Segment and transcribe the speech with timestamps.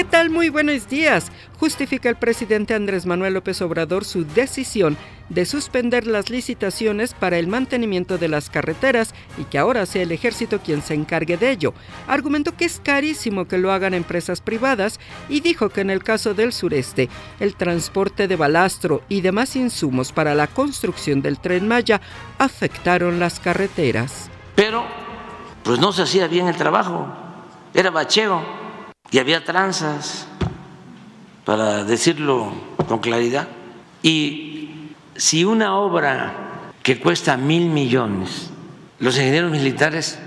[0.00, 0.30] ¿Qué tal?
[0.30, 1.30] Muy buenos días.
[1.58, 4.96] Justifica el presidente Andrés Manuel López Obrador su decisión
[5.28, 10.12] de suspender las licitaciones para el mantenimiento de las carreteras y que ahora sea el
[10.12, 11.74] ejército quien se encargue de ello.
[12.08, 16.32] Argumentó que es carísimo que lo hagan empresas privadas y dijo que en el caso
[16.32, 22.00] del sureste, el transporte de balastro y demás insumos para la construcción del tren Maya
[22.38, 24.30] afectaron las carreteras.
[24.54, 24.82] Pero,
[25.62, 27.06] pues no se hacía bien el trabajo,
[27.74, 28.59] era bacheo
[29.10, 30.26] y había tranzas,
[31.44, 32.52] para decirlo
[32.86, 33.48] con claridad.
[34.02, 36.32] Y si una obra
[36.82, 38.50] que cuesta mil millones,
[38.98, 40.18] los ingenieros militares,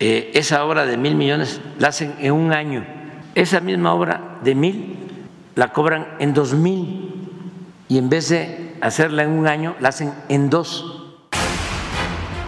[0.00, 2.86] eh, esa obra de mil millones la hacen en un año,
[3.34, 4.96] esa misma obra de mil
[5.54, 7.28] la cobran en dos mil
[7.88, 10.93] y en vez de hacerla en un año, la hacen en dos.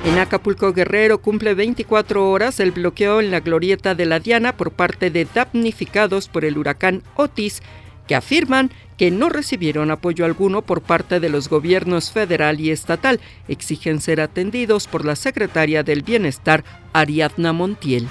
[0.07, 4.71] En Acapulco Guerrero cumple 24 horas el bloqueo en la glorieta de la Diana por
[4.71, 7.61] parte de damnificados por el huracán Otis,
[8.07, 13.19] que afirman que no recibieron apoyo alguno por parte de los gobiernos federal y estatal.
[13.49, 18.07] Exigen ser atendidos por la secretaria del Bienestar, Ariadna Montiel.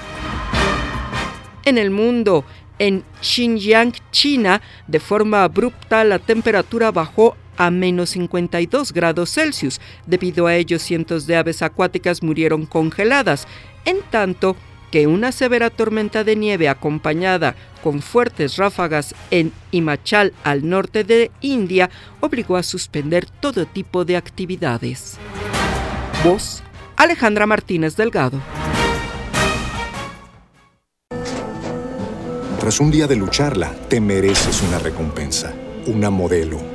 [1.64, 2.44] En el mundo,
[2.78, 9.80] en Xinjiang, China, de forma abrupta la temperatura bajó a menos 52 grados Celsius.
[10.06, 13.48] Debido a ello, cientos de aves acuáticas murieron congeladas,
[13.86, 14.56] en tanto
[14.92, 21.32] que una severa tormenta de nieve acompañada con fuertes ráfagas en Himachal al norte de
[21.42, 21.90] India
[22.22, 25.18] obligó a suspender todo tipo de actividades.
[26.24, 26.64] Voz
[26.96, 28.40] Alejandra Martínez Delgado.
[32.60, 35.54] Tras un día de lucharla, te mereces una recompensa,
[35.86, 36.75] una modelo